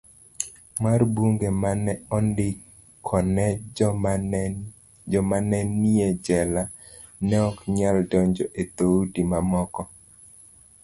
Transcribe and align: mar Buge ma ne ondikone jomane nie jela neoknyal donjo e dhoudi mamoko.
mar 0.81 0.99
Buge 1.13 1.49
ma 1.61 1.71
ne 1.85 1.93
ondikone 2.17 3.45
jomane 5.11 5.59
nie 5.81 6.07
jela 6.25 6.63
neoknyal 7.29 7.97
donjo 8.11 8.45
e 8.61 8.63
dhoudi 8.75 9.21
mamoko. 9.31 9.81